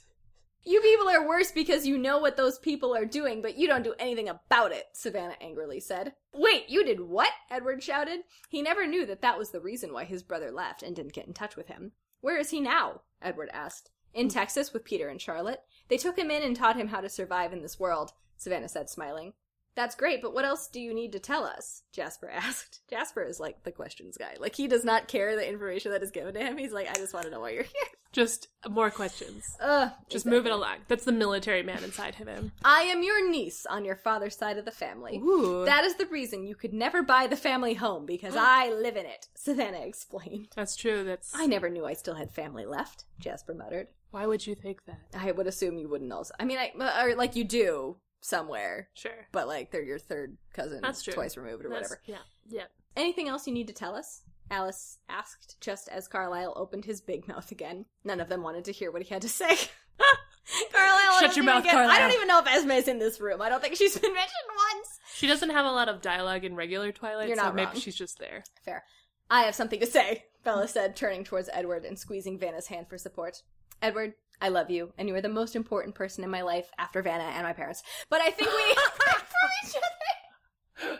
[0.63, 3.85] You people are worse because you know what those people are doing, but you don't
[3.85, 6.11] do anything about it, Savannah angrily said.
[6.33, 7.31] Wait, you did what?
[7.49, 8.19] Edward shouted.
[8.49, 11.25] He never knew that that was the reason why his brother left and didn't get
[11.25, 11.93] in touch with him.
[12.19, 13.03] Where is he now?
[13.21, 13.91] Edward asked.
[14.13, 15.61] In Texas with Peter and Charlotte.
[15.89, 18.89] They took him in and taught him how to survive in this world, Savannah said,
[18.89, 19.33] smiling.
[19.75, 21.83] That's great, but what else do you need to tell us?
[21.93, 22.81] Jasper asked.
[22.89, 24.35] Jasper is like the questions guy.
[24.39, 26.57] Like, he does not care the information that is given to him.
[26.57, 27.71] He's like, I just want to know why you're here.
[28.13, 29.43] Just more questions.
[29.61, 29.91] Ugh.
[30.09, 30.31] Just exactly.
[30.31, 30.77] move it along.
[30.87, 32.53] That's the military man inside of him.
[32.63, 35.17] I am your niece on your father's side of the family.
[35.17, 38.95] Ooh, That is the reason you could never buy the family home because I live
[38.95, 40.47] in it, Savannah explained.
[40.55, 41.03] that's true.
[41.03, 43.87] That's I never knew I still had family left, Jasper muttered.
[44.11, 44.99] Why would you think that?
[45.17, 46.33] I would assume you wouldn't also.
[46.39, 50.79] I mean, I, or like you do somewhere, Sure, but like they're your third cousin,
[50.81, 51.13] That's true.
[51.13, 52.01] twice removed or That's- whatever.
[52.05, 52.17] Yeah,
[52.59, 52.65] yeah.
[52.95, 54.21] Anything else you need to tell us?
[54.49, 57.85] Alice asked, just as Carlisle opened his big mouth again.
[58.05, 59.55] None of them wanted to hear what he had to say.
[60.71, 63.41] Carlisle, Shut your mouth, get- I don't even know if Esme's in this room.
[63.41, 64.31] I don't think she's been mentioned
[64.73, 64.99] once.
[65.13, 67.79] She doesn't have a lot of dialogue in regular Twilight, You're so not maybe wrong.
[67.79, 68.43] she's just there.
[68.63, 68.83] Fair.
[69.29, 72.97] I have something to say, Bella said, turning towards Edward and squeezing Vanna's hand for
[72.97, 73.41] support.
[73.81, 77.01] Edward, I love you, and you are the most important person in my life after
[77.01, 77.83] Vanna and my parents.
[78.09, 80.99] But I think we for each other.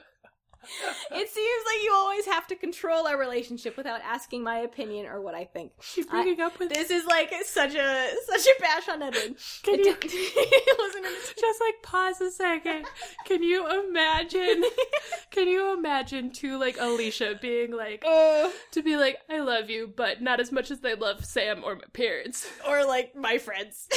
[1.12, 5.22] It seems like you always have to control our relationship without asking my opinion or
[5.22, 5.72] what I think.
[5.82, 9.36] She's breaking up with This is like such a such a bash on Edward.
[9.64, 9.96] Can you
[11.40, 12.86] just like pause a second?
[13.26, 14.64] Can you imagine?
[15.32, 19.92] Can you imagine to like Alicia being like Uh, to be like I love you,
[19.96, 22.48] but not as much as they love Sam or my parents.
[22.68, 23.88] or like my friends.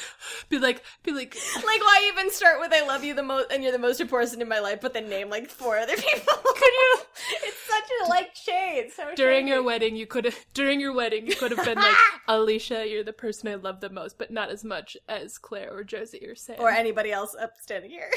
[0.48, 3.62] Be like, be like, like why even start with I love you the most and
[3.62, 6.34] you're the most important in my life, but then name like four other people.
[6.44, 6.96] Could you?
[7.42, 8.90] it's such a like shade.
[8.94, 11.96] So during your wedding, you could have during your wedding you could have been like
[12.28, 15.82] Alicia, you're the person I love the most, but not as much as Claire or
[15.84, 16.56] Josie or Sam.
[16.58, 18.10] or anybody else up standing here.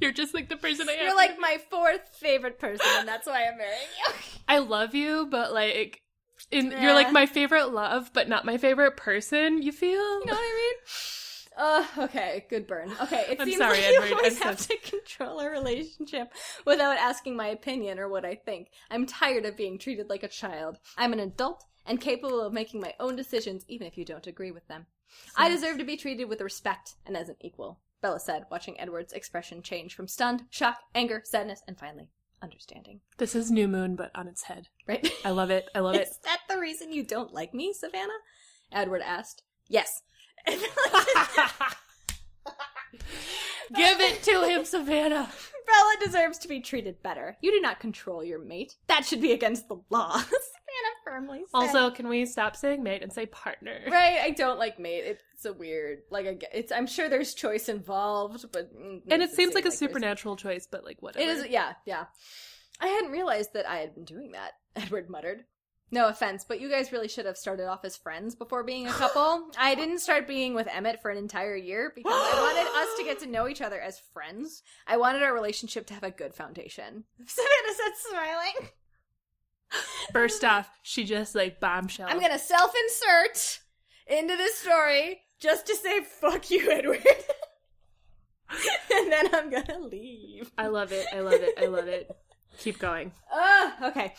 [0.00, 1.04] you're just like the person I am.
[1.06, 4.12] You're like my fourth favorite person, and that's why I'm marrying you.
[4.48, 6.02] I love you, but like.
[6.50, 6.82] In, Yeah.
[6.82, 9.62] You're like my favorite love, but not my favorite person.
[9.62, 9.90] You feel?
[10.20, 10.74] You know what I mean?
[11.56, 12.90] Uh, okay, good burn.
[13.02, 15.50] Okay, it I'm seems sorry, like Edward, you always I'm have so- to control a
[15.50, 16.32] relationship
[16.64, 18.68] without asking my opinion or what I think.
[18.90, 20.78] I'm tired of being treated like a child.
[20.96, 24.50] I'm an adult and capable of making my own decisions, even if you don't agree
[24.52, 24.86] with them.
[25.36, 29.12] I deserve to be treated with respect and as an equal, Bella said, watching Edward's
[29.12, 32.08] expression change from stunned, shock, anger, sadness, and finally,
[32.42, 33.00] understanding.
[33.18, 34.68] This is New Moon, but on its head.
[34.86, 35.10] Right?
[35.24, 35.68] I love it.
[35.74, 36.08] I love it.
[36.08, 38.12] Is that the reason you don't like me, Savannah?
[38.72, 39.42] Edward asked.
[39.68, 40.02] Yes.
[40.46, 40.62] Give
[44.00, 45.30] it to him, Savannah.
[45.70, 47.36] Bella deserves to be treated better.
[47.40, 48.76] You do not control your mate.
[48.88, 50.16] That should be against the law.
[50.18, 51.46] Savannah firmly said.
[51.52, 53.78] Also, can we stop saying mate and say partner?
[53.88, 55.04] right, I don't like mate.
[55.04, 56.72] It's a weird, like, I it's.
[56.72, 60.66] I'm sure there's choice involved, but mm, And makes it seems like a supernatural choice,
[60.70, 61.24] but like whatever.
[61.24, 62.06] It is, yeah, yeah.
[62.80, 64.52] I hadn't realized that I had been doing that.
[64.76, 65.44] Edward muttered.
[65.92, 68.92] No offense, but you guys really should have started off as friends before being a
[68.92, 69.50] couple.
[69.58, 73.04] I didn't start being with Emmett for an entire year because I wanted us to
[73.04, 74.62] get to know each other as friends.
[74.86, 77.04] I wanted our relationship to have a good foundation.
[77.26, 78.70] Savannah said, smiling.
[80.12, 82.08] First off, she just like bombshell.
[82.08, 83.60] I'm gonna self insert
[84.06, 87.04] into this story just to say, fuck you, Edward.
[88.92, 90.50] and then I'm gonna leave.
[90.58, 91.06] I love it.
[91.12, 91.54] I love it.
[91.56, 92.10] I love it.
[92.58, 93.12] Keep going.
[93.32, 94.14] Ah, okay.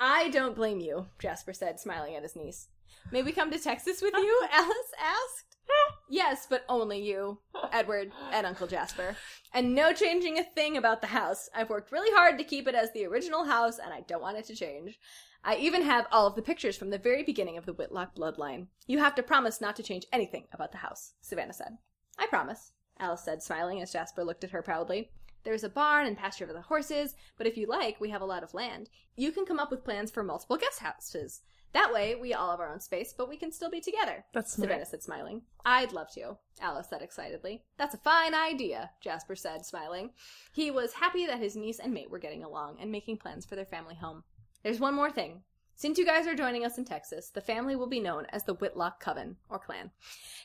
[0.00, 2.68] I don't blame you, Jasper said, smiling at his niece.
[3.12, 4.48] May we come to Texas with you?
[4.52, 5.56] Alice asked.
[6.08, 7.38] yes, but only you,
[7.70, 9.14] Edward, and Uncle Jasper.
[9.52, 11.50] And no changing a thing about the house.
[11.54, 14.38] I've worked really hard to keep it as the original house, and I don't want
[14.38, 14.98] it to change.
[15.44, 18.68] I even have all of the pictures from the very beginning of the Whitlock bloodline.
[18.86, 21.76] You have to promise not to change anything about the house, Savannah said.
[22.18, 25.10] I promise, Alice said, smiling as Jasper looked at her proudly.
[25.42, 28.26] There's a barn and pasture for the horses, but if you like, we have a
[28.26, 28.90] lot of land.
[29.16, 31.40] You can come up with plans for multiple guest houses.
[31.72, 34.24] That way, we all have our own space, but we can still be together.
[34.34, 34.70] That's smart.
[34.70, 35.42] Savannah said, smiling.
[35.64, 37.62] I'd love to, Alice said excitedly.
[37.78, 40.10] That's a fine idea, Jasper said, smiling.
[40.52, 43.54] He was happy that his niece and mate were getting along and making plans for
[43.54, 44.24] their family home.
[44.64, 45.42] There's one more thing.
[45.80, 48.52] Since you guys are joining us in Texas, the family will be known as the
[48.52, 49.92] Whitlock Coven, or clan.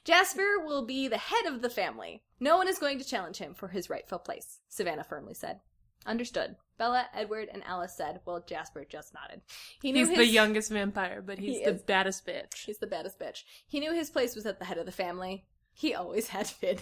[0.06, 2.24] Jasper will be the head of the family.
[2.39, 5.60] No one is going to challenge him for his rightful place, Savannah firmly said.
[6.06, 6.56] Understood.
[6.78, 9.41] Bella, Edward, and Alice said, well, Jasper just nodded.
[9.82, 10.17] He knew He's his...
[10.19, 11.82] the youngest vampire, but he's He the is.
[11.82, 12.63] baddest bitch.
[12.65, 13.43] He's the baddest bitch.
[13.67, 15.43] He knew his place was at the head of the family.
[15.74, 16.78] He always had been.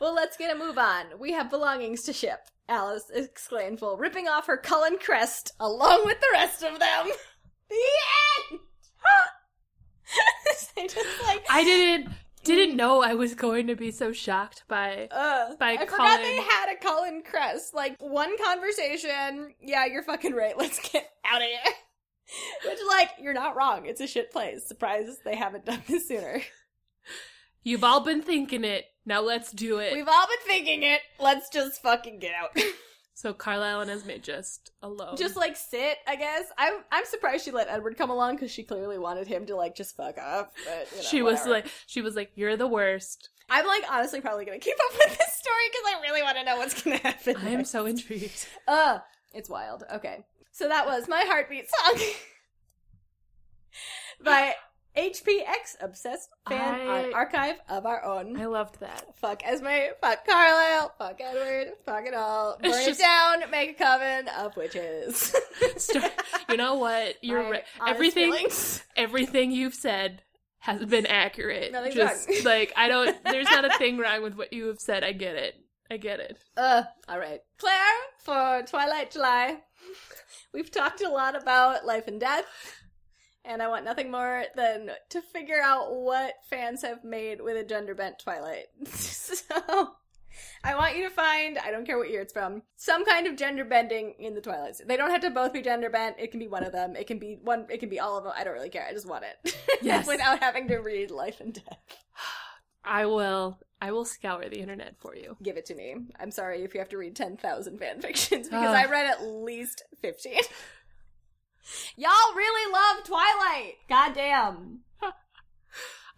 [0.00, 1.20] well, let's get a move on.
[1.20, 6.18] We have belongings to ship, Alice exclaimed while ripping off her Cullen crest along with
[6.20, 7.06] the rest of them.
[7.70, 7.76] The
[8.50, 8.60] end!
[10.76, 15.08] I just like, I didn't didn't know I was going to be so shocked by
[15.10, 17.74] uh, by I forgot they had a Cullen crest.
[17.74, 21.74] Like, one conversation, yeah, you're fucking right, let's get out of here.
[22.64, 23.86] Which, like, you're not wrong.
[23.86, 24.66] It's a shit place.
[24.66, 26.40] Surprised they haven't done this sooner.
[27.64, 28.84] You've all been thinking it.
[29.04, 29.92] Now let's do it.
[29.92, 31.00] We've all been thinking it.
[31.18, 32.56] Let's just fucking get out.
[33.14, 35.16] So Carlisle and Esme just alone.
[35.16, 36.44] just like sit, I guess.
[36.56, 39.74] I'm I'm surprised she let Edward come along because she clearly wanted him to like
[39.74, 40.54] just fuck up.
[40.64, 43.28] But you know, she was like she was like you're the worst.
[43.50, 46.44] I'm like honestly probably gonna keep up with this story because I really want to
[46.44, 47.36] know what's gonna happen.
[47.36, 48.46] I am so intrigued.
[48.66, 49.00] Uh,
[49.34, 49.84] it's wild.
[49.92, 52.00] Okay, so that was my heartbeat song
[54.24, 54.54] by
[54.96, 58.40] HPX Obsessed Fan I- Archive of Our Own.
[58.40, 59.16] I loved that.
[59.18, 59.66] Fuck Esme,
[60.00, 62.58] fuck Carlisle, fuck Edward, fuck it all.
[62.60, 65.34] Burn It's it down, make a coven of witches.
[66.48, 67.14] You know what?
[67.22, 67.64] You're My right.
[67.86, 68.82] Everything feelings.
[68.96, 70.22] everything you've said
[70.58, 71.70] has been accurate.
[71.70, 72.38] Nothing's Just wrong.
[72.44, 75.04] like I don't there's not a thing wrong with what you have said.
[75.04, 75.54] I get it.
[75.90, 76.38] I get it.
[76.56, 77.40] Uh, alright.
[77.58, 77.76] Claire,
[78.18, 79.58] for Twilight July,
[80.54, 82.46] we've talked a lot about life and death,
[83.50, 87.64] and I want nothing more than to figure out what fans have made with a
[87.64, 88.66] gender bent Twilight.
[88.86, 89.40] so,
[90.62, 93.36] I want you to find, I don't care what year it's from, some kind of
[93.36, 94.76] gender bending in the Twilight.
[94.86, 96.16] They don't have to both be gender bent.
[96.20, 96.94] It can be one of them.
[96.94, 98.32] It can be one, it can be all of them.
[98.36, 98.86] I don't really care.
[98.88, 99.56] I just want it.
[99.82, 100.06] Yes.
[100.06, 101.64] Without having to read Life and Death.
[102.84, 103.58] I will.
[103.80, 105.38] I will scour the internet for you.
[105.42, 105.96] Give it to me.
[106.20, 108.76] I'm sorry if you have to read 10,000 fan fictions because Ugh.
[108.86, 110.40] I read at least 15.
[111.96, 113.74] Y'all really love Twilight.
[113.88, 114.80] Goddamn.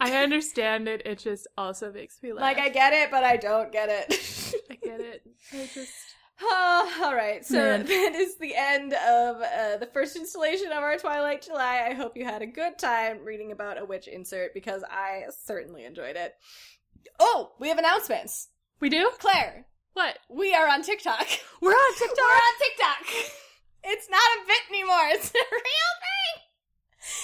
[0.01, 1.03] I understand it.
[1.07, 2.43] It just also makes me laugh.
[2.43, 4.55] Like, I get it, but I don't get it.
[4.71, 5.23] I get it.
[5.53, 5.93] I just.
[6.45, 7.45] Oh, all right.
[7.47, 7.87] So Man.
[7.87, 11.87] that is the end of uh, the first installation of our Twilight July.
[11.89, 15.85] I hope you had a good time reading about a witch insert because I certainly
[15.85, 16.35] enjoyed it.
[17.21, 18.49] Oh, we have announcements.
[18.81, 20.19] We do Claire, what?
[20.29, 21.27] we are on TikTok.
[21.61, 22.17] We're on TikTok.
[22.17, 23.33] We're on TikTok.
[23.85, 25.09] It's not a bit anymore.
[25.13, 26.43] It's a real thing.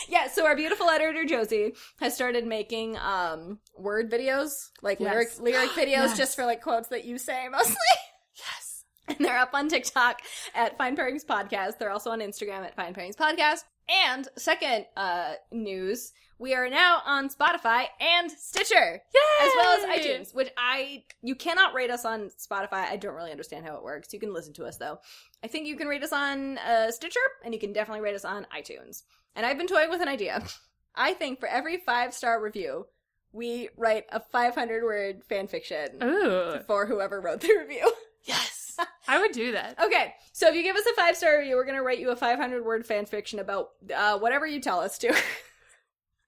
[0.08, 5.38] Yeah, so our beautiful editor Josie has started making um word videos, like Yes.
[5.38, 6.16] lyric lyric videos Yes.
[6.16, 7.74] just for like quotes that you say mostly.
[8.36, 8.84] Yes.
[9.08, 10.20] And they're up on TikTok
[10.54, 11.78] at Fine Pairings Podcast.
[11.78, 13.64] They're also on Instagram at Fine Pairings Podcast.
[14.06, 19.00] And second uh news, we are now on Spotify and Stitcher.
[19.42, 22.84] As well as iTunes, which I you cannot rate us on Spotify.
[22.84, 24.12] I don't really understand how it works.
[24.12, 24.98] You can listen to us though.
[25.42, 28.24] I think you can rate us on uh, Stitcher, and you can definitely rate us
[28.24, 29.02] on iTunes.
[29.36, 30.42] And I've been toying with an idea.
[30.94, 32.86] I think for every five star review,
[33.32, 36.58] we write a 500 word fan fiction Ooh.
[36.66, 37.90] for whoever wrote the review.
[38.24, 38.76] Yes.
[39.06, 39.78] I would do that.
[39.82, 42.16] Okay, so if you give us a five star review, we're gonna write you a
[42.16, 45.16] 500 word fan fiction about uh, whatever you tell us to.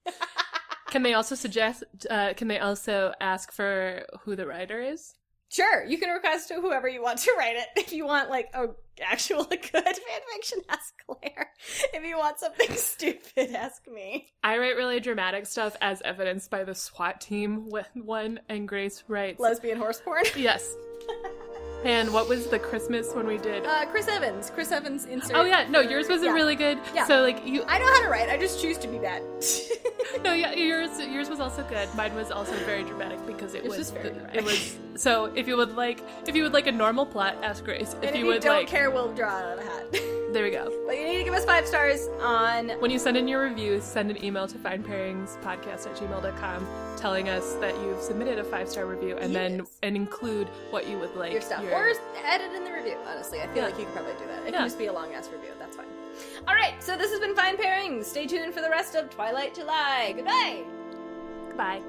[0.91, 1.85] Can they also suggest?
[2.09, 5.15] Uh, can they also ask for who the writer is?
[5.51, 7.67] Sure, you can request to whoever you want to write it.
[7.77, 8.69] If you want like a
[9.03, 11.51] actual good fanfiction, ask Claire.
[11.93, 14.29] If you want something stupid, ask me.
[14.45, 19.03] I write really dramatic stuff, as evidenced by the SWAT team with one, and Grace
[19.09, 19.41] writes.
[19.41, 20.25] Lesbian horse porn.
[20.37, 20.77] yes.
[21.85, 23.65] And what was the Christmas when we did?
[23.65, 24.51] Uh, Chris Evans.
[24.55, 25.37] Chris Evans insert.
[25.37, 26.35] oh yeah, no, yours wasn't Yeah.
[26.35, 26.79] really good.
[26.95, 27.07] Yeah.
[27.07, 28.29] So like you, I know how to write.
[28.29, 29.23] I just choose to be bad.
[30.25, 31.89] no, yeah, yours yours was also good.
[31.95, 34.37] Mine was also very dramatic because it Yours was was very the- dramatic.
[34.41, 37.65] it was so if you would like if you would like a normal plot, ask
[37.65, 37.95] Grace.
[38.03, 40.03] If if you you, would don't like, care, we'll draw it out of a hat.
[40.33, 40.71] there we go.
[40.87, 42.71] but you need to give us five stars on.
[42.81, 46.67] When you send in your reviews, send an email to finepairingspodcast at gmail.com
[46.97, 50.99] telling us that you've submitted a five star review and then and include what you
[50.99, 51.93] would like your stuff your- or
[52.27, 53.65] edit in the review honestly i feel Yeah.
[53.67, 54.59] like you could probably do that it Yeah.
[54.59, 55.87] can just be a long ass review that's fine
[56.47, 59.55] all right so this has been fine pairings stay tuned for the rest of twilight
[59.55, 60.63] july goodbye
[61.57, 61.81] Bye.